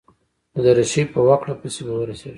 د 0.53 0.55
درېشۍ 0.67 1.03
په 1.13 1.19
وکړه 1.27 1.53
پسې 1.61 1.81
به 1.85 1.93
ورسېږم. 1.97 2.29